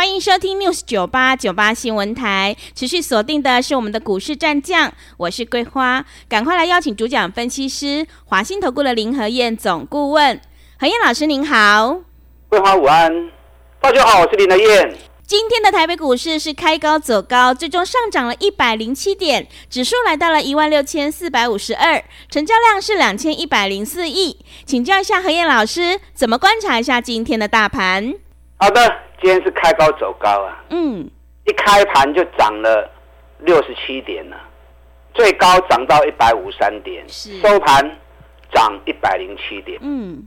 [0.00, 10.40] 欢迎收听 News 九八九八新闻台，持续锁定的是我们的股市战将，我是桂花，赶快来邀请主讲分析师华信投顾的林和燕总顾问，
[10.78, 12.00] 何燕老师您好，
[12.48, 13.30] 桂花午安，
[13.78, 14.96] 大家好，我是林和燕。
[15.26, 28.14] 今天的台北股市是开高走高，最终上涨了一百零七点，指数来到了一万六千四百五十二，成交量是两千一百零四亿，请教一下何燕老师，怎么观察一下今天的大盘？
[28.56, 29.09] 好的。
[29.20, 31.08] 今天是开高走高啊，嗯，
[31.44, 32.90] 一开盘就涨了
[33.38, 34.36] 六十七点了，
[35.12, 37.84] 最高涨到一百五十三点，收盘
[38.52, 40.26] 涨一百零七点，嗯，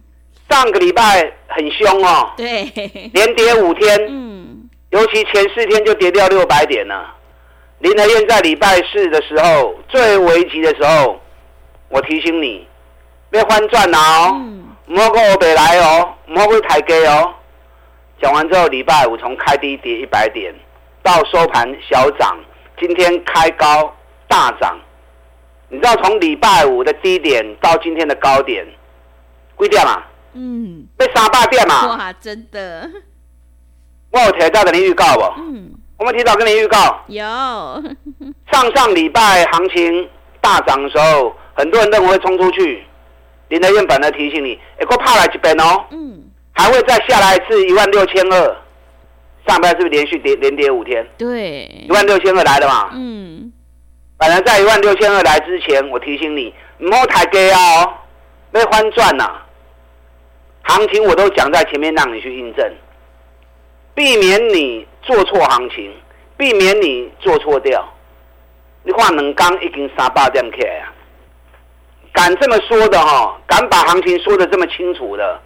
[0.50, 2.64] 上个礼拜很凶哦，对，
[3.14, 7.16] 连跌五天，嗯，尤其前四天就跌掉六百点了。
[7.80, 11.20] 林和燕在礼拜四的时候最危急的时候，
[11.90, 12.66] 我提醒你
[13.30, 14.42] 别翻转哦，
[14.86, 17.34] 莫过我北来哦，莫过台阶哦。
[18.24, 20.56] 讲完之后，礼拜五从开低跌一百点，
[21.04, 22.40] 到收盘小涨，
[22.80, 23.94] 今天开高
[24.30, 24.80] 大涨。
[25.68, 28.66] 你知道从礼拜五的低点到今天的高点，
[29.56, 30.02] 贵点嘛？
[30.36, 31.86] 嗯，被三百点嘛？
[31.98, 32.90] 哇，真的！
[34.12, 35.42] 我有提早跟你预告不？
[35.42, 37.04] 嗯，我们提早跟你预告。
[37.08, 37.22] 有。
[38.54, 42.86] 上上礼拜行情大涨的时候，很多人认为会冲出去。
[43.50, 45.84] 林德燕本来提醒你，哎，给我跑来这边哦。
[45.92, 46.13] 嗯。
[46.54, 48.56] 还会再下来一次一万六千二，
[49.48, 51.06] 上班是不是连续跌连跌五天？
[51.18, 52.92] 对，一万六千二来了嘛？
[52.94, 53.52] 嗯，
[54.18, 57.94] 反正在一万六千二来之前，我提醒你，莫抬价哦，
[58.52, 59.42] 没翻转呐。
[60.62, 62.72] 行情我都讲在前面，让你去印证，
[63.96, 65.92] 避免你做错行情，
[66.38, 67.84] 避免你做错掉。
[68.84, 70.94] 你看两刚已经三百点起来啊，
[72.14, 75.42] 敢这么说的哈，敢把行情说的这么清楚的。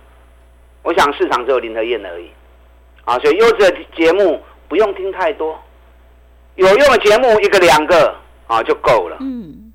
[0.83, 2.31] 我想市场只有林和燕而已，
[3.03, 5.59] 啊，所以优质的节目不用听太多，
[6.55, 8.15] 有用的节目一个两个
[8.47, 9.17] 啊就够了。
[9.19, 9.73] 嗯，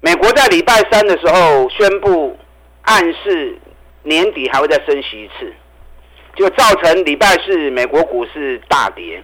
[0.00, 2.38] 美国在礼拜三的时候宣布
[2.82, 3.58] 暗示
[4.04, 5.52] 年底还会再升息一次，
[6.36, 9.22] 就造成礼拜四美国股市大跌。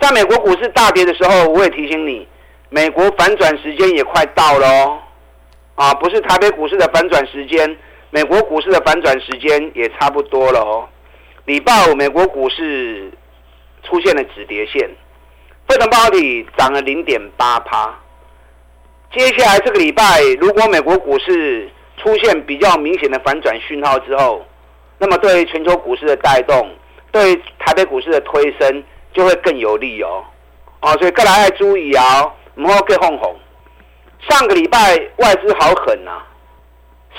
[0.00, 2.28] 在美国股市大跌的时候，我也提醒你，
[2.68, 4.98] 美国反转时间也快到了哦，
[5.76, 7.74] 啊，不是台北股市的反转时间。
[8.14, 10.88] 美国股市的反转时间也差不多了哦。
[11.46, 13.10] 礼拜五美国股市
[13.82, 14.88] 出现了止跌线，
[15.66, 17.92] 费城半导体涨了零点八趴。
[19.12, 24.46] 接下来这个礼拜，如果美国股市出现比较明显的反转讯号之后，
[24.98, 26.70] 那么对全球股市的带动，
[27.10, 30.24] 对台北股市的推升就会更有利哦。
[30.82, 33.34] 哦，所以各位要注意啊，唔好给哄哄。
[34.28, 36.24] 上个礼拜外资好狠、啊。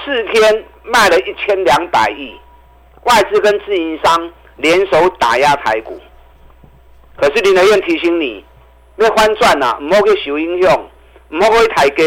[0.04, 2.34] 四天卖了一千两百亿，
[3.03, 6.00] 外资跟自营商联手打压台股。
[7.18, 8.44] 可是林德燕提醒你，
[8.97, 10.90] 要翻转呐，唔好去受影响，
[11.29, 12.03] 唔好去抬价，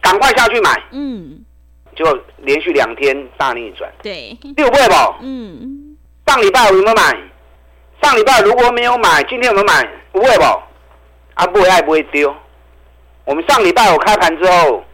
[0.00, 0.70] 赶快下去买。
[0.92, 1.44] 嗯，
[1.94, 2.04] 就
[2.38, 3.90] 连续两天大逆转。
[4.02, 4.94] 对，六倍不？
[5.22, 5.96] 嗯。
[6.26, 7.16] 上礼拜有没有买？
[8.02, 9.86] 上礼拜如果没有买，今天有没有买？
[10.12, 10.44] 不会不？
[11.34, 12.34] 啊，不会爱不会丢。
[13.24, 14.84] 我们上礼拜我开盘之后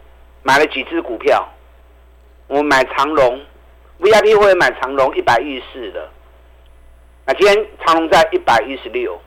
[0.43, 1.47] 买了几只股票。
[2.51, 3.39] 我们买长荣
[4.01, 6.09] ，VIP 会买长荣一百一十四的，
[7.25, 9.17] 那今天长荣在一百一十六，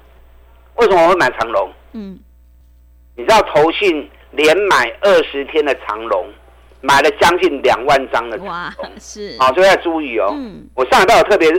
[0.75, 1.73] 为什么我会买长荣？
[1.93, 2.19] 嗯，
[3.17, 6.27] 你知道投信连买二十天的长荣，
[6.83, 8.71] 买了将近两万张的哇，
[9.01, 10.29] 是，好，所以要注意哦。
[10.37, 11.51] 嗯，我上礼拜有特别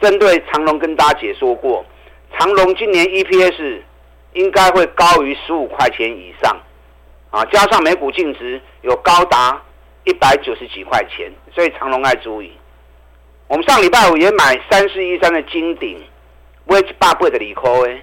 [0.00, 1.84] 针对长荣跟大家解说过，
[2.36, 3.80] 长荣今年 EPS
[4.32, 6.60] 应该会高于十五块钱以上，
[7.30, 9.62] 啊，加上每股净值有高达。
[10.04, 12.52] 一百九十几块钱，所以长隆爱注意。
[13.48, 16.02] 我们上礼拜五也买三四一三的金鼎，
[16.66, 18.02] 买一百八的利科诶。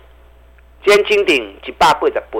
[0.85, 2.39] 今天金鼎一百八十八，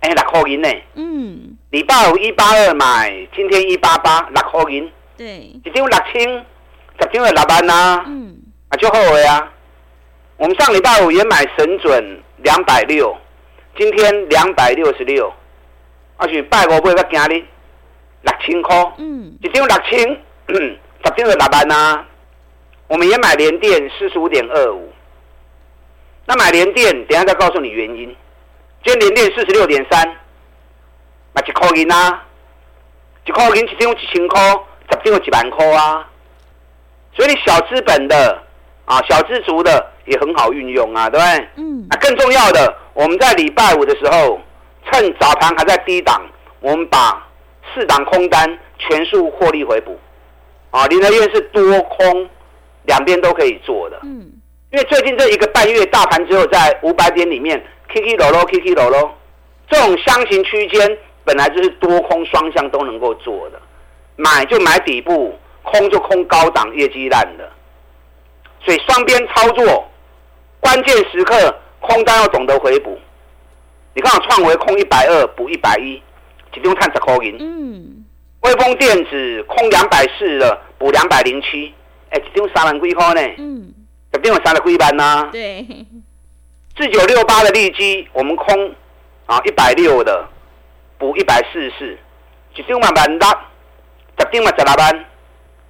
[0.00, 0.68] 哎，六块银呢？
[0.94, 1.56] 嗯。
[1.70, 4.90] 礼拜五一八二买，今天一八八，六块银。
[5.16, 5.26] 对。
[5.36, 6.22] 一张六千，
[6.98, 8.04] 十张的六万呐。
[8.06, 8.36] 嗯。
[8.68, 9.52] 啊，就后悔啊。
[10.36, 13.16] 我们上礼拜五也买神准两百六，
[13.76, 15.32] 今天两百六十六，
[16.16, 17.44] 而且拜五买个今日。
[18.24, 19.98] 六千块，嗯，一张六千，
[20.48, 22.04] 十张就六万啊。
[22.88, 24.92] 我们也买联电四十五点二五，
[26.26, 28.14] 那买联电，等下再告诉你原因。
[28.84, 30.06] 今天联电四十六点三，
[31.32, 32.22] 啊，一块银啊，
[33.24, 34.40] 一块银一张一千块，
[34.90, 36.06] 十张有一万块啊。
[37.14, 38.42] 所以你小资本的
[38.84, 41.48] 啊，小资族的也很好运用啊，对不对？
[41.56, 41.86] 嗯。
[41.88, 44.38] 那更重要的，我们在礼拜五的时候，
[44.92, 46.20] 趁早盘还在低档，
[46.60, 47.23] 我们把
[47.72, 49.96] 四档空单全数获利回补。
[50.70, 52.28] 啊，林和彦是多空
[52.84, 53.98] 两边都可以做的。
[54.02, 54.32] 嗯。
[54.72, 59.16] 因为最近这一个半月，大盘只有在五百点里面起起落落，起起落落，
[59.70, 63.60] 这种箱型区间本来就是多空双向都能够做的，
[64.16, 65.38] 买就买底部。
[65.66, 67.50] 空就空高档业绩烂的，
[68.62, 69.90] 所以双边操作，
[70.60, 72.98] 关键时刻空单要懂得回补。
[73.94, 76.02] 你看我创维空一百二补一百一，
[76.54, 77.36] 只用看十块银。
[77.40, 78.04] 嗯。
[78.40, 81.72] 威锋电子空两百四的，补两百零七，
[82.10, 83.20] 哎，一张三万几块呢。
[83.38, 83.74] 嗯。
[84.12, 85.28] 肯定有三万几班呐。
[85.32, 85.66] 对。
[86.76, 88.74] 四九六八的利基，我们空
[89.26, 90.28] 啊一百六的，
[90.98, 91.98] 补一百四十四，
[92.56, 93.28] 一张万万六，
[94.18, 95.04] 十点嘛十六万。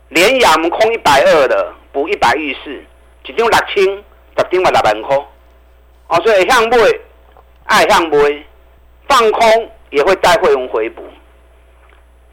[0.08, 5.16] 连阳我们空一百二的，补一百一十四，一张六千，十张嘛六万块。
[6.08, 6.76] 哦，所以向买，
[7.64, 8.44] 爱向买，
[9.08, 11.02] 放空也会带会员回补。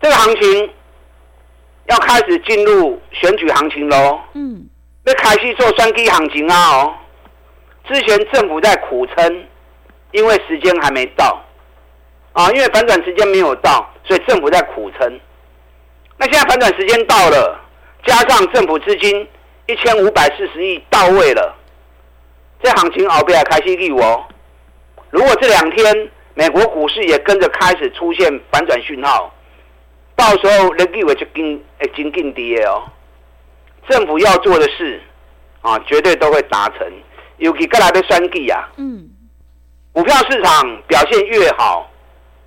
[0.01, 0.69] 这个行情
[1.85, 4.19] 要开始进入选举行情喽。
[4.33, 4.67] 嗯。
[5.03, 6.55] 要开始做双击行情啊！
[6.73, 6.93] 哦，
[7.85, 9.45] 之前政府在苦撑，
[10.11, 11.43] 因为时间还没到。
[12.33, 15.19] 啊，因为反转时间没有到，所以政府在苦撑。
[16.17, 17.59] 那现在反转时间到了，
[18.05, 19.27] 加上政府资金
[19.65, 21.55] 一千五百四十亿到位了，
[22.61, 24.23] 这行情熬不了开始利哦。
[25.09, 29.33] 如果这两天美国股市也跟着开始出现反转讯号，
[30.15, 31.43] 到时候那利尾就跟
[31.79, 32.83] 诶紧紧跌哦。
[33.89, 35.01] 政府要做的事
[35.61, 36.87] 啊，绝对都会达成。
[37.37, 39.09] 尤其各来的选举啊，嗯，
[39.91, 41.89] 股票市场表现越好，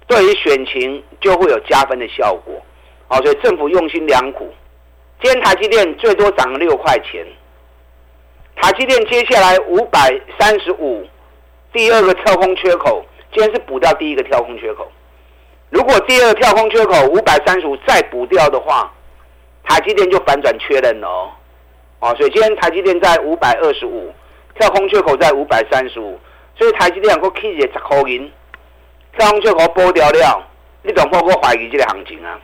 [0.06, 2.54] 对于选情就会有加分的效果。
[3.08, 4.48] 好，所以政府用心良苦。
[5.20, 7.26] 今天台积电最多涨了六块钱。
[8.56, 10.08] 台积电接下来五百
[10.38, 11.04] 三十五，
[11.72, 13.04] 第二个跳空缺口，
[13.34, 14.90] 今天是补掉第一个跳空缺口。
[15.70, 18.92] 如果第二个跳空缺口五百三十五再补掉的话，
[19.64, 21.30] 台积电就反转确认了哦。
[21.98, 24.14] 哦，所以今天台积电在五百二十五，
[24.56, 26.16] 跳空缺口在五百三十五，
[26.56, 28.30] 所以台积电能够 K 十块银，
[29.18, 30.46] 跳空缺口补掉了，
[30.82, 32.38] 你怎么会怀疑这个行情啊？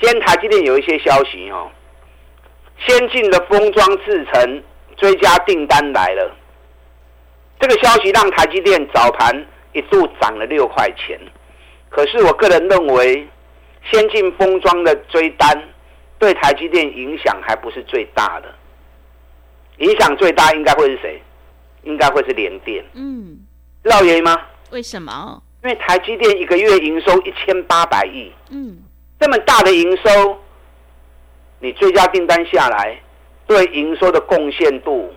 [0.00, 1.68] 今天台积电有一些消息哦，
[2.86, 4.62] 先进的封装制程
[4.96, 6.36] 追加订单来了，
[7.58, 9.44] 这个消息让台积电早盘
[9.76, 11.20] 一度涨了六块钱。
[11.90, 13.28] 可是我个人认为，
[13.90, 15.62] 先进封装的追单
[16.18, 18.54] 对台积电影响还不是最大的，
[19.78, 21.22] 影响最大应该会是谁？
[21.82, 22.84] 应该会是联电。
[22.94, 23.38] 嗯，
[23.84, 24.36] 知道原因吗？
[24.70, 25.42] 为什么？
[25.62, 28.32] 因为台积电一个月营收一千八百亿。
[28.50, 28.78] 嗯。
[29.18, 30.38] 这么大的营收，
[31.60, 33.00] 你追加订单下来，
[33.46, 35.10] 对营收的贡献度，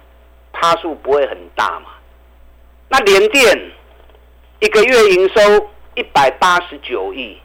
[0.54, 1.90] 趴数不会很大嘛？
[2.88, 3.72] 那联电
[4.60, 7.38] 一个月营收一百八十九亿，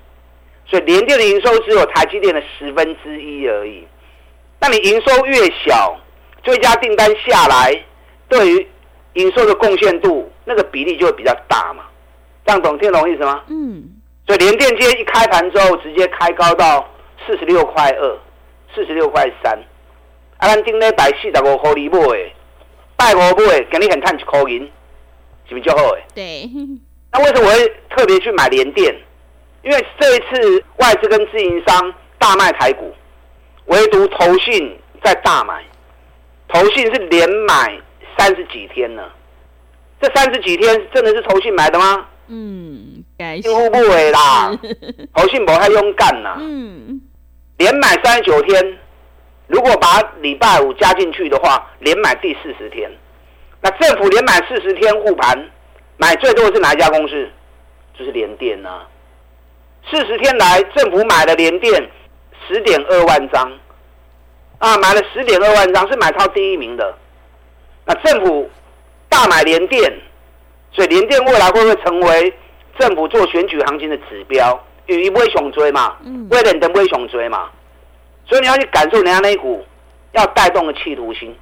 [0.67, 3.87] 所以联电的营收只有台积电的十分之一而已。
[4.61, 5.97] 那你营收越小，
[6.43, 7.85] 追加订单下来，
[8.29, 8.69] 对于
[9.15, 11.85] 营收的贡献度，那个比例就会比较大嘛？
[12.45, 13.43] 这样懂听懂意思吗？
[13.49, 13.91] 嗯。
[14.27, 16.89] 所以联电今天一开盘之后，直接开高到
[17.27, 18.19] 四十六块二、
[18.75, 19.57] 四十六块三。
[20.39, 22.33] 啊，咱顶礼拜四十五块二买的，
[22.97, 24.61] 拜五买的，今日很赚一块银，
[25.47, 26.03] 是不是就好诶？
[26.15, 26.51] 对。
[27.15, 28.95] 那为什么我会特别去买联电？
[29.63, 32.93] 因为这一次外资跟自营商大卖台股，
[33.67, 35.65] 唯独投信在大买，
[36.49, 37.81] 投信是连买
[38.19, 39.11] 三十几天了。
[40.01, 42.05] 这三十几天真的是投信买的吗？
[42.27, 43.05] 嗯。
[43.17, 44.53] 应付不为啦，
[45.15, 46.37] 投信博太勇敢呐。
[46.41, 47.01] 嗯，
[47.59, 48.79] 连买三十九天，
[49.47, 52.91] 如果把礼拜五加进去的话，连买第四十天。
[53.63, 55.49] 那政府连买四十天护盘，
[55.97, 57.29] 买最多的是哪一家公司？
[57.99, 58.83] 就是联电呐。
[59.91, 61.91] 四十天来，政府买了联电
[62.47, 63.53] 十点二万张，
[64.59, 66.95] 啊，买了十点二万张，是买超第一名的。
[67.85, 68.51] 那政府
[69.09, 69.93] 大买联电，
[70.73, 72.35] 所以联电未来会不会成为？
[72.77, 75.97] 政府做选举行情的指标，因为不熊追嘛，
[76.29, 77.49] 为了等不会熊追嘛，
[78.27, 79.65] 所以你要去感受人家那一股
[80.11, 81.33] 要带动的企图心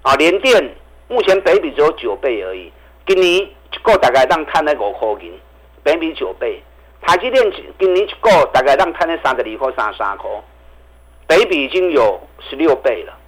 [0.00, 0.14] 啊！
[0.14, 0.74] 联电
[1.08, 2.72] 目前北比只有九倍而已，
[3.06, 5.32] 今年一个大概让看那个五块银，
[5.82, 6.62] 本益比九倍。
[7.00, 10.30] 台积电今年一个大概让看那三十二块、三十三块，
[11.26, 13.18] 本益比已经有十六倍了。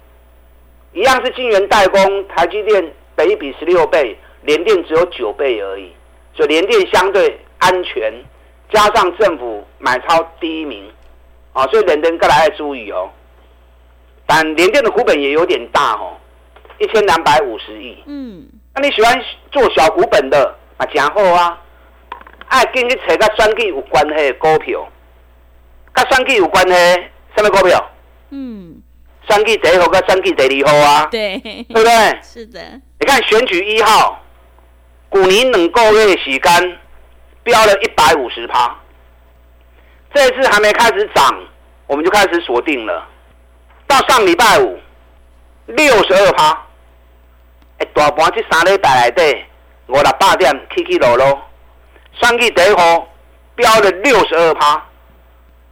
[0.93, 5.91] 一样是晶圆代工，台积电本益比十六倍，联电只有九倍而已。
[6.33, 8.13] 所以联电相对安全，
[8.69, 10.89] 加上政府买超第一名，
[11.51, 13.09] 啊，所以人人各来要注意哦。
[14.25, 16.15] 但联电的股本也有点大哦，
[16.79, 17.97] 一千两百五十亿。
[18.05, 20.85] 嗯，那你喜欢做小股本的啊？
[20.87, 21.57] 真好啊！
[22.47, 24.87] 爱跟你找跟选举有关系的股票，
[25.93, 26.73] 跟选举有关系
[27.35, 27.91] 什么股票？
[28.29, 28.81] 嗯，
[29.27, 31.07] 选举第一号跟选举第二号啊？
[31.09, 32.19] 对，对不对？
[32.21, 32.59] 是的。
[32.99, 34.21] 你看选举一号，
[35.09, 36.79] 股年两个月的时间
[37.43, 38.75] 飙了一百五十趴，
[40.13, 41.33] 这一次还没开始涨，
[41.87, 43.07] 我们就开始锁定了。
[43.87, 44.77] 到上礼拜五，
[45.67, 46.57] 六十二趴，哎，
[47.95, 49.45] 大盘这三礼拜内底
[49.87, 51.41] 五六百点起起落落，
[52.11, 53.07] 选举第一号
[53.55, 54.83] 飙了六十二趴，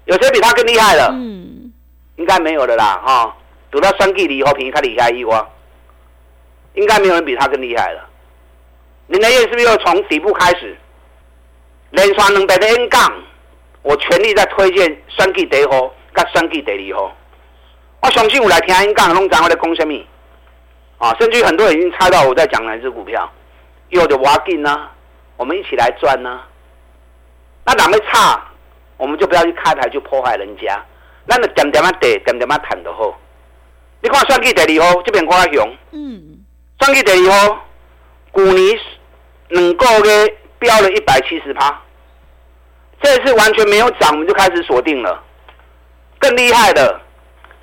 [0.05, 1.09] 有谁比他更厉害了？
[1.11, 1.73] 嗯，
[2.15, 3.33] 应该没有的啦，哈、哦，
[3.69, 5.45] 等到选举二号平，他厉害一哇，
[6.75, 8.09] 应该没有人比他更厉害了。
[9.07, 10.77] 林德燕是不是又从底部开始
[11.89, 13.13] 连刷两百的 N 杠？
[13.81, 17.13] 我全力在推荐选举第一号甲选举第二号。
[17.99, 19.93] 我相信有来听音杠，拢知我在讲什么
[20.97, 21.15] 啊！
[21.19, 23.29] 甚至很多人已经猜到我在讲哪只股票，
[23.89, 24.89] 有的挖进呢，
[25.35, 26.47] 我们一起来赚呢、啊。
[27.65, 28.41] 那哪个差，
[28.97, 30.83] 我们就不要去开牌去破坏人家。
[31.25, 33.17] 那你点点啊跌，点点啊谈就好。
[34.01, 36.39] 你看算计第二号这边挂熊，嗯，
[36.79, 37.65] 算计第二号，
[38.31, 38.79] 股年
[39.49, 41.81] 两个月飙了一百七十趴，
[43.01, 45.23] 这次完全没有涨，我们就开始锁定了。
[46.19, 47.01] 更厉害的。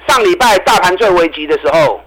[0.09, 2.01] 上礼拜大盘最危急的时候，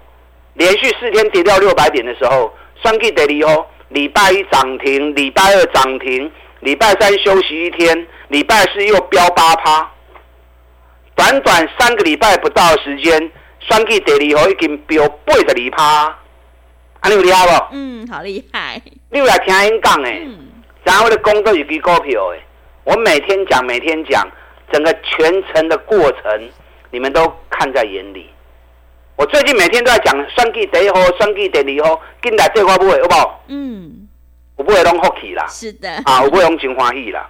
[0.54, 6.30] 连续四天跌掉六百点的时候，选举第二哦，礼拜一涨停，礼拜二涨停，
[6.60, 9.90] 礼拜三休息一天，礼拜四又飙八趴，
[11.14, 13.30] 短短三个礼拜不到的时间，
[13.60, 15.84] 选举第二号已经飙八十二趴，
[17.00, 17.64] 啊，你有厉害不？
[17.72, 18.80] 嗯，好厉害。
[19.10, 20.26] 你有来听因讲诶，
[20.84, 22.40] 然后我的功都有几股票诶，
[22.84, 24.26] 我每天讲，每天讲，
[24.72, 26.50] 整个全程的过程。
[26.90, 28.30] 你们都看在眼里，
[29.16, 33.44] 我最近每天都在讲算计第一号，算计第二号，进来这块不会好不好？
[33.48, 34.08] 嗯，
[34.56, 35.46] 我不会弄福气啦。
[35.48, 35.88] 是的。
[36.04, 37.28] 啊，我不会弄情欢喜啦。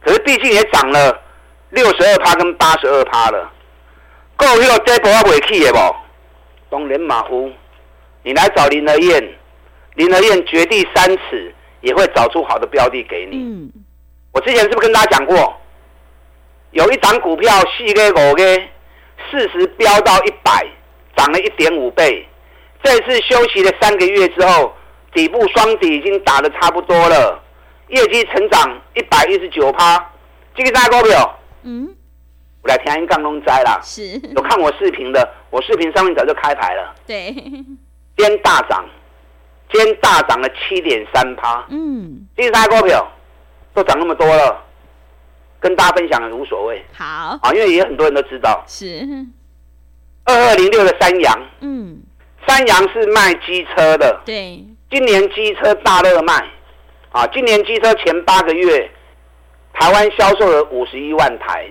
[0.00, 1.20] 可是毕竟也涨了
[1.70, 3.50] 六十二趴跟八十二趴了，
[4.36, 5.78] 够有这波要尾气的不？
[6.70, 7.50] 东人马虎，
[8.22, 9.34] 你来找林和燕，
[9.96, 13.36] 林和燕掘地三尺也会找出好的标的给你。
[13.38, 13.72] 嗯。
[14.32, 15.60] 我之前是不是跟大家讲过？
[16.70, 18.44] 有一档股票四个五个。
[19.30, 20.66] 四十飙到一百，
[21.16, 22.26] 涨了一点五倍。
[22.82, 24.74] 这次休息了三个月之后，
[25.12, 27.42] 底部双底已经打的差不多了，
[27.88, 30.12] 业绩成长一百一十九趴。
[30.54, 31.94] 这个大股票，嗯，
[32.62, 33.78] 我来听一杠龙灾啦。
[33.82, 36.94] 是，有看我视频的，我视频上面早就开牌了。
[37.06, 37.66] 对，今
[38.16, 38.84] 天大涨，
[39.72, 41.66] 今天大涨了七点三趴。
[41.68, 43.06] 嗯，这个大股票
[43.74, 44.66] 都涨那么多了。
[45.62, 49.06] 跟大家分享也无所谓，好啊，因为也很多人都知道是
[50.30, 52.00] 二二零六的三阳，嗯，
[52.46, 56.34] 三阳是卖机车的，对，今年机车大热卖，
[57.10, 58.90] 啊，今年机车前八个月，
[59.72, 61.66] 台湾销售了五十一万台，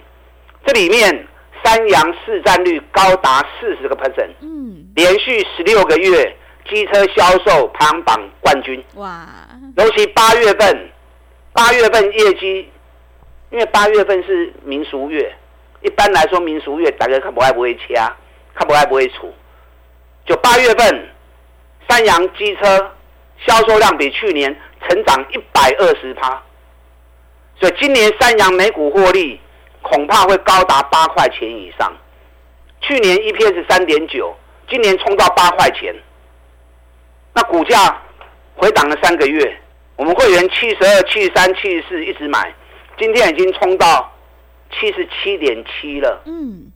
[0.65, 1.27] 这里面
[1.63, 6.35] 三阳市占率高达四十个 percent，嗯，连续十六个月
[6.69, 9.25] 机车销售排行榜冠军，哇，
[9.77, 10.89] 尤其八月份，
[11.53, 12.69] 八月份业绩。
[13.51, 15.33] 因为八月份是民俗月，
[15.81, 18.15] 一般来说民俗月大家看不爱不会掐，
[18.55, 19.33] 看不爱不会处。
[20.25, 21.09] 就八月份，
[21.89, 22.91] 三洋机车
[23.45, 24.55] 销售量比去年
[24.87, 26.41] 成长一百二十趴，
[27.59, 29.39] 所以今年三洋每股获利
[29.81, 31.91] 恐怕会高达八块钱以上。
[32.81, 34.35] 去年 EPS 三点九，
[34.69, 35.93] 今年冲到八块钱，
[37.33, 38.01] 那股价
[38.55, 39.59] 回档了三个月，
[39.95, 42.53] 我们会员七十二、七十三、七十四一直买。
[42.97, 44.13] 今天已经冲到
[44.71, 46.21] 七十七点七了。
[46.25, 46.71] 嗯，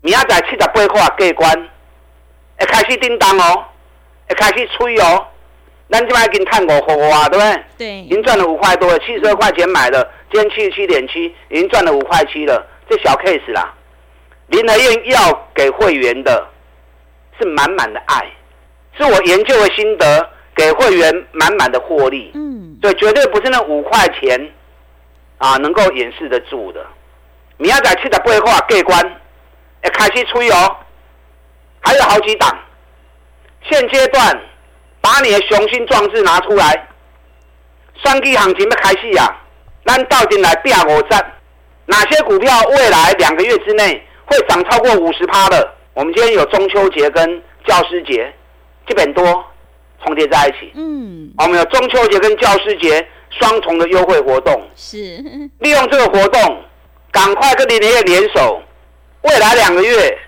[0.00, 1.00] 明仔载七十八块过
[1.34, 1.68] 关，
[2.58, 3.64] 会开始叮当哦，
[4.28, 5.26] 会开始吹哦。
[5.90, 7.64] 咱这边已经探五块啊，对不对？
[7.78, 7.98] 对。
[8.00, 12.64] 已经赚了五块多了，七十二块钱买的，今天七十七点七，已经赚了五块七了。
[12.88, 13.74] 这小 case 啦。
[14.48, 16.46] 林和彦要给会员的
[17.38, 18.26] 是满满的爱，
[18.96, 22.30] 是我研究的心得，给会员满满的获利。
[22.34, 22.76] 嗯。
[22.80, 24.52] 对绝对不是那五块钱。
[25.38, 26.84] 啊，能够掩饰得住的，
[27.58, 29.20] 明仔载七十八块过关，
[29.82, 30.76] 哎，开始吹哦，
[31.80, 32.58] 还有好几档。
[33.70, 34.40] 现阶段，
[35.00, 36.88] 把你的雄心壮志拿出来，
[38.02, 39.44] 双季行情要开始啊！
[39.84, 41.24] 咱到进来变五站，
[41.86, 45.74] 哪些股票未来两个月之内会涨超过五十趴的？
[45.94, 48.32] 我们今天有中秋节跟教师节，
[48.86, 49.44] 基本多
[50.04, 50.72] 重叠在一起。
[50.74, 53.06] 嗯，我们有中秋节跟教师节。
[53.30, 54.58] 双重的优惠活动。
[54.74, 54.96] 是，
[55.58, 56.64] 利用这个活动，
[57.12, 58.58] 赶快跟林业联手，
[59.22, 60.18] 未来两个月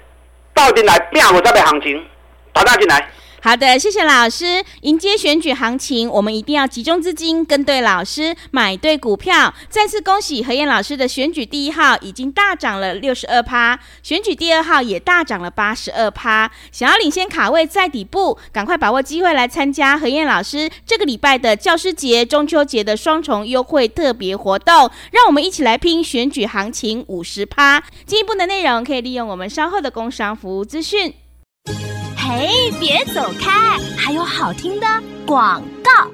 [0.53, 2.07] 到底来变我这边行情，
[2.53, 3.09] 打大进来。
[3.43, 4.63] 好的，谢谢老师。
[4.83, 9.55] 迎接选举行情，我们一定要集中资金，跟对老师，买对股票。
[9.71, 16.51] 再次恭喜何燕老师的选举第一号已经大涨了六十二趴，选举第二号也大涨了八十二趴。
[16.71, 24.91] 想要领先卡位在底部，赶快把握机会来参加何燕老师这个礼拜的教师节、中秋节的双重优惠特别活动。
[25.13, 27.83] 让我们一起来拼选举行情五十趴。
[28.05, 31.15] 进一步的内容可以利用我们稍后的工商服务资讯。
[32.23, 33.79] 嘿，别走开！
[33.97, 34.87] 还有好听的
[35.27, 36.07] 广告。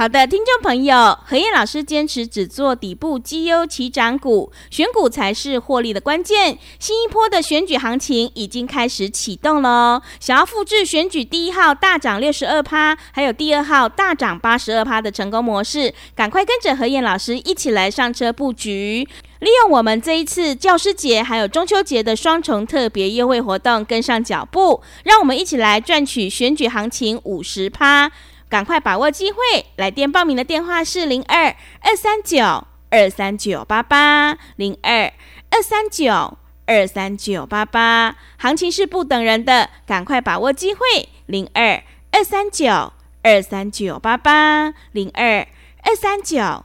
[0.00, 6.56] 好的，听众朋友，何燕老师坚持只做底部绩优起涨股，选股才是获利的关键。
[6.78, 19.06] 新一波的选举行情已经开始启动了哦，想要复制选举第一号大涨六十二趴，还有第二号大涨八十二趴的成功模式，赶快跟着何燕老师一起来上车布局。
[19.40, 28.10] 利用我们这一次教师节还有中秋节的双重特别优惠活动，跟上脚步，让我们一起来赚取选举行情五十趴，
[28.50, 29.38] 赶快把握机会！
[29.76, 35.12] 来电报名的电话是零二二三九二三九八八零二
[35.50, 41.08] 二三九二三九八八，行情是不等人的，赶快把握机会！
[41.26, 41.80] 零二
[42.10, 42.92] 二三九
[43.22, 45.46] 二三九八八零二
[45.84, 46.64] 二三九。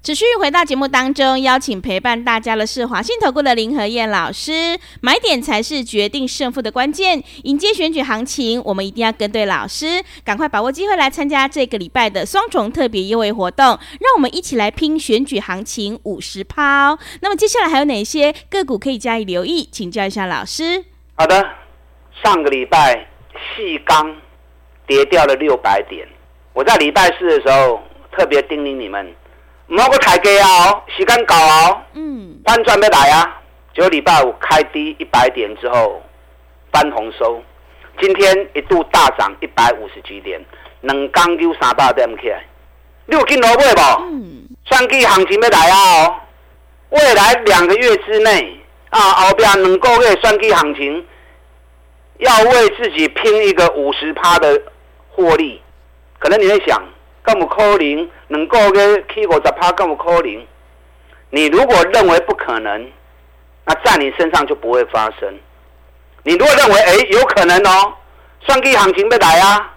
[0.00, 4.78] 持续回到节目当中，邀请陪伴大家的是华信投顾的林和燕老师。
[5.00, 7.22] 买点才是决定胜负的关键。
[7.42, 13.66] 迎接选举行情，我们一定要跟对老师，赶快把握机会来参加这个礼拜的双重特别优惠活动。
[13.66, 16.96] 让我们一起来拼选举行情五十趴。
[17.20, 19.68] 那么接下来还有哪些个股可以加以留意？
[19.70, 20.84] 请教一下老师。
[21.16, 21.44] 好的，
[22.22, 24.16] 上个礼拜细钢
[24.86, 26.08] 跌掉了六百点，
[26.54, 27.80] 我在礼拜四的时候
[28.16, 29.12] 特别叮咛你们。
[29.68, 33.40] 唔好个抬价哦，时间到哦，嗯，翻转要来啊！
[33.74, 36.02] 结果礼拜五开低一百点之后
[36.72, 37.42] 翻红收，
[38.00, 40.40] 今天一度大涨一百五十几点，
[40.80, 42.42] 两刚溜三百点起来，
[43.04, 43.80] 你有进来买不？
[44.04, 46.06] 嗯，算计行情要来啊！
[46.06, 46.14] 哦，
[46.88, 51.06] 未来两个月之内啊，后边两个月算计行情
[52.20, 54.62] 要为自己拼一个五十趴的
[55.10, 55.60] 获利，
[56.18, 56.82] 可能你会想。
[57.28, 60.46] 更不可能能够个起五十趴，更有可能。
[61.28, 62.90] 你如果认为不可能，
[63.66, 65.38] 那在你身上就不会发生。
[66.22, 67.92] 你如果认为哎、欸、有可能哦，
[68.46, 69.74] 双击行情要来啊，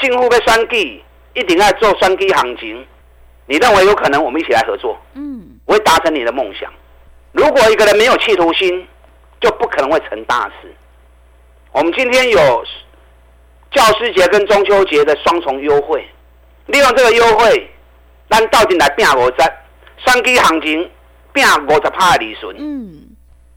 [0.00, 1.00] 进户要选举，
[1.34, 2.84] 一定要做双击行情。
[3.46, 6.68] 你认为有可能，我们一起来合作，嗯，我会达成你的梦想。
[7.30, 8.84] 如果一个人没有企图心，
[9.40, 10.74] 就不可能会成大事。
[11.70, 12.64] 我们今天有
[13.70, 16.04] 教师节跟中秋节的双重优惠。
[16.68, 17.70] 利用这个优惠，
[18.30, 19.36] 咱到底来拼五十，
[20.06, 20.90] 选举行情
[21.32, 22.56] 拼五十趴的利润。
[22.58, 23.08] 嗯，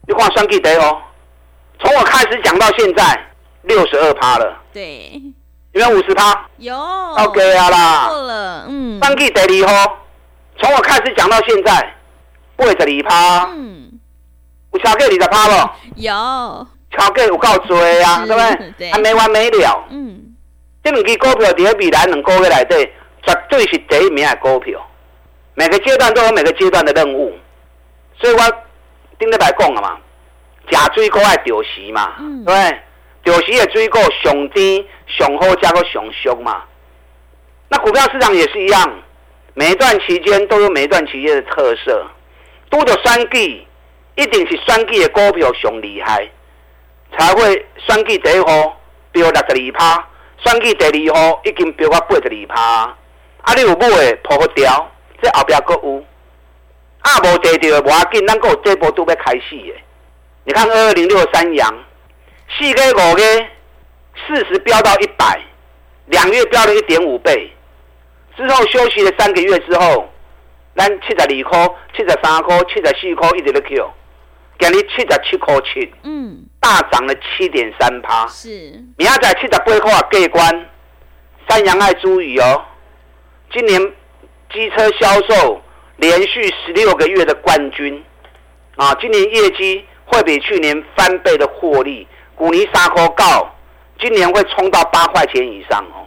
[0.08, 1.00] 你看选举得哦，
[1.78, 3.26] 从我开始讲到现在
[3.62, 4.58] 六十二趴了。
[4.72, 5.12] 对，
[5.72, 6.48] 有没有五十趴？
[6.56, 6.74] 有。
[6.74, 8.08] OK 啊啦。
[8.08, 9.00] 错了，嗯。
[9.02, 9.68] 选举得利哦，
[10.58, 11.94] 从我开始讲到现在
[12.56, 13.50] 八十二趴。
[13.54, 13.90] 嗯。
[14.72, 15.70] 有超过二十趴不？
[15.96, 16.12] 有。
[16.96, 18.72] 超过有够多啊，对不对？
[18.78, 18.90] 对。
[18.92, 19.84] 还没完没了。
[19.90, 20.34] 嗯。
[20.82, 22.90] 这两支股票在未来两个月来对。
[23.26, 24.80] 绝对是第一名的股票，
[25.54, 27.36] 每个阶段都有每个阶段的任务，
[28.18, 28.40] 所以我
[29.18, 29.98] 顶礼拜讲了嘛，
[30.70, 32.80] 假水果爱丢席嘛，嗯、对？
[33.24, 36.64] 丢席的水果上甜上好，加个上俗嘛。
[37.68, 38.92] 那股票市场也是一样，
[39.54, 42.04] 每一段期间都有每一段期间的特色。
[42.68, 43.64] 多的选举，
[44.16, 46.28] 一定是选举的股票上厉害，
[47.16, 48.80] 才会选举第一号
[49.12, 50.08] 飙六十二趴，
[50.38, 52.96] 选举第二号已经飙到八十二趴。
[53.42, 53.54] 啊！
[53.54, 56.04] 你有买的破个掉，这后边还有。
[57.00, 59.74] 啊，无跌到无要紧，咱有这波都要开始的。
[60.44, 61.84] 你看二二零六三阳，
[62.56, 63.22] 四月五个，
[64.26, 65.40] 四十飙到一百，
[66.06, 67.52] 两月飙了一点五倍。
[68.36, 70.08] 之后休息了三个月之后，
[70.76, 73.90] 咱七十二块、七十三块、七十四块一直在 Q，
[74.60, 78.26] 今日七十七块七，嗯，大涨了七点三趴。
[78.28, 78.48] 是，
[78.96, 80.70] 明仔载七十八块过关，
[81.48, 82.64] 三阳爱注意哦。
[83.52, 83.80] 今年
[84.52, 85.60] 机车销售
[85.96, 88.02] 连续十六个月的冠军，
[88.76, 93.54] 啊，今年业绩会比去年翻倍的获利，古尼沙科告
[93.98, 96.06] 今年会冲到八块钱以上哦。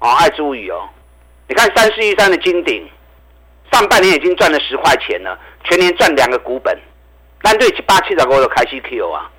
[0.00, 0.88] 哦，爱注意哦。
[1.48, 2.86] 你看三四一三的金顶，
[3.72, 6.78] 上半年已经赚了十块钱了，全年赚两个股本。
[7.40, 9.30] 但对七八七十五就开始 Q 啊。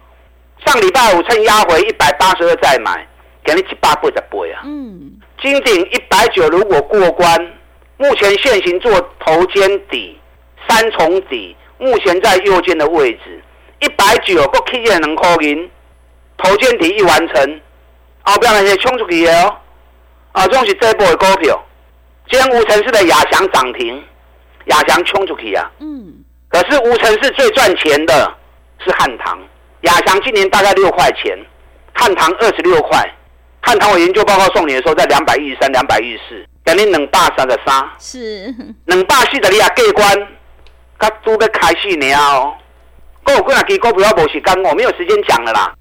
[0.65, 3.07] 上礼拜五趁压回一百八十二再买，
[3.43, 4.61] 给你七八倍的倍啊。
[4.65, 5.13] 嗯。
[5.41, 7.53] 金鼎一百九如果过关，
[7.97, 10.19] 目前现行做头肩底、
[10.67, 13.41] 三重底，目前在右肩的位置，
[13.79, 15.69] 一百九个 K 线能扣零，
[16.37, 17.61] 头肩底一完成，
[18.23, 19.57] 后边那些冲出去的哦。
[20.33, 21.61] 啊，这是这波的股票。
[22.29, 24.03] 今天无尘市的亚翔涨停，
[24.65, 25.71] 亚翔冲出去啊。
[25.79, 26.13] 嗯。
[26.49, 28.31] 可是无尘市最赚钱的
[28.79, 29.39] 是汉唐，
[29.81, 31.37] 亚翔今年大概六块钱，
[31.93, 33.09] 汉唐二十六块。
[33.61, 37.89] 汉唐我研究报告送你的时候在两百一十三、两百一十四，等你两百三十三。
[37.99, 38.55] 是。
[38.85, 40.27] 两百四十你也过关，
[40.97, 42.53] 他都在开始了哦。
[43.23, 45.73] 够有几啊支股票没时间，我没有时间讲了啦。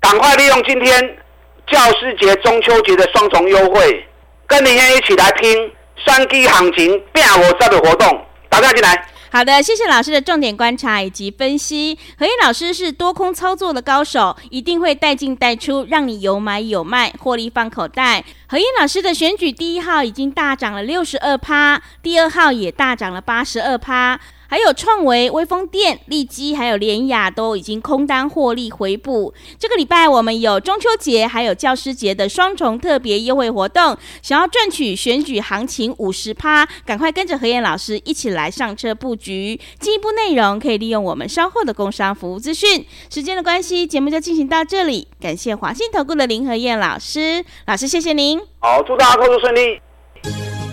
[0.00, 1.18] 赶快利用今天
[1.66, 4.06] 教师节、中秋节的双重优惠，
[4.46, 5.72] 跟林燕一起来拼。
[6.06, 9.04] 双击行情变我这的活动，打电话进来。
[9.38, 11.96] 好的，谢谢老师的重点观察以及分析。
[12.18, 18.24] 何燕老师是多空操作的高手，一定会带进带出，让你有买有卖，获利放口袋。
[18.48, 24.18] 何燕老师的选举第一号已经大涨了六十二趴，第二号也大涨了八十二趴。
[24.48, 29.34] 还有创维、威风电、利基，还有联雅都已经空单获利回补。
[29.58, 39.60] 这个礼拜我们有中秋节还有教师节的双重特别优惠活动，想要赚取选举行情五十趴，赶快跟着何燕老师一起来上车布局。
[39.78, 42.86] 进一步内容可以利用我们稍后的工商服务资讯。
[43.10, 45.08] 时间的关系，节目就进行到这里。
[45.20, 48.40] 感谢华信投顾的林何燕老师，老师谢谢您。
[48.60, 49.78] 好，祝大家工作顺利。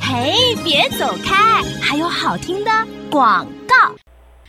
[0.02, 2.72] 嘿，别走开，还有好听的
[3.10, 3.96] 广告。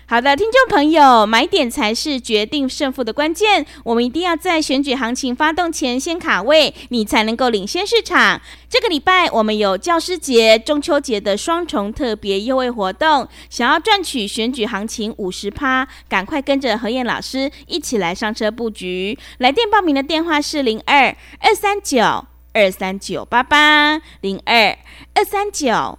[0.09, 3.67] 好的，听众朋友，买点才是决定胜负的关键。
[3.83, 8.41] 我们一定要在选举行情发动前先卡位，你才能够领先市场。
[8.69, 19.19] 这个礼拜我们有教师节、中秋节的双重特别优惠活动，想要赚取选举行情五十趴，赶快跟着何燕老师一起来上车布局。
[19.39, 24.79] 来电报名的电话是零二二三九二三九八八零二
[25.15, 25.99] 二三九。